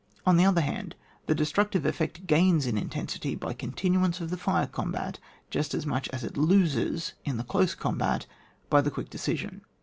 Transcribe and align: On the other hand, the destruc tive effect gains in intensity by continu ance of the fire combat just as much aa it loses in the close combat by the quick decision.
On 0.25 0.35
the 0.35 0.45
other 0.45 0.61
hand, 0.61 0.95
the 1.27 1.35
destruc 1.35 1.69
tive 1.69 1.85
effect 1.85 2.25
gains 2.25 2.65
in 2.65 2.75
intensity 2.75 3.35
by 3.35 3.53
continu 3.53 4.03
ance 4.03 4.19
of 4.19 4.31
the 4.31 4.35
fire 4.35 4.65
combat 4.65 5.19
just 5.51 5.75
as 5.75 5.85
much 5.85 6.09
aa 6.11 6.25
it 6.25 6.37
loses 6.37 7.13
in 7.23 7.37
the 7.37 7.43
close 7.43 7.75
combat 7.75 8.25
by 8.67 8.81
the 8.81 8.89
quick 8.89 9.11
decision. 9.11 9.61